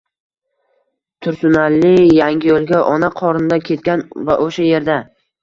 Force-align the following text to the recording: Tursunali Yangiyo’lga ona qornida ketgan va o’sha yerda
Tursunali 1.25 1.91
Yangiyo’lga 2.21 2.81
ona 2.95 3.11
qornida 3.21 3.61
ketgan 3.69 4.03
va 4.31 4.41
o’sha 4.49 4.69
yerda 4.73 4.99